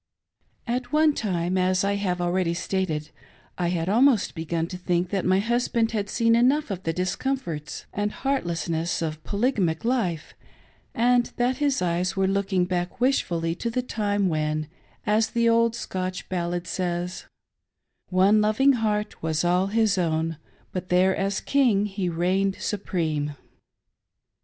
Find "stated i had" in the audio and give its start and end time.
2.55-3.87